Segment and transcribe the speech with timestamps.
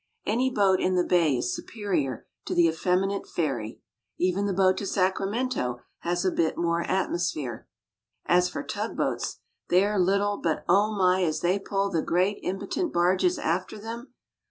[0.25, 3.81] Any boat in the bay is superior to the effeminate ferry.
[4.17, 7.67] Even the boat to Sacramento has a bit more atmosphere.
[8.25, 12.39] As for tug boats, they are little, but O my as they pull the great,
[12.41, 14.15] impotent barges after them.